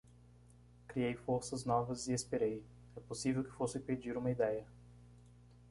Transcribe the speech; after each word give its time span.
Criei 0.87 1.13
forças 1.15 1.63
novas 1.63 2.07
e 2.07 2.13
esperei...é 2.13 2.99
possível 3.01 3.43
que 3.43 3.51
fosse 3.51 3.79
pedir 3.79 4.17
uma 4.17 4.31
ideia... 4.31 4.65